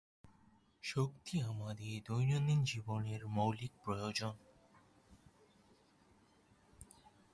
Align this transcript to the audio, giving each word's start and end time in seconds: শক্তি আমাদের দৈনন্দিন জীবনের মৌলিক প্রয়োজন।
শক্তি 0.83 1.41
আমাদের 1.41 2.01
দৈনন্দিন 2.05 2.63
জীবনের 2.63 3.21
মৌলিক 3.27 3.71
প্রয়োজন। 3.83 4.33